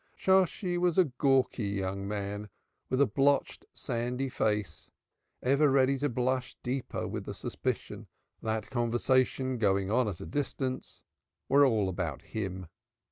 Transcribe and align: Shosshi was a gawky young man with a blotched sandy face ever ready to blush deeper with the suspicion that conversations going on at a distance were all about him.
Shosshi 0.15 0.79
was 0.79 0.97
a 0.97 1.03
gawky 1.05 1.67
young 1.67 2.07
man 2.07 2.49
with 2.89 2.99
a 3.01 3.05
blotched 3.05 3.67
sandy 3.71 4.29
face 4.29 4.89
ever 5.43 5.69
ready 5.69 5.95
to 5.99 6.09
blush 6.09 6.55
deeper 6.63 7.07
with 7.07 7.25
the 7.25 7.35
suspicion 7.35 8.07
that 8.41 8.71
conversations 8.71 9.61
going 9.61 9.91
on 9.91 10.07
at 10.07 10.19
a 10.19 10.25
distance 10.25 11.03
were 11.47 11.63
all 11.67 11.87
about 11.87 12.23
him. 12.23 12.65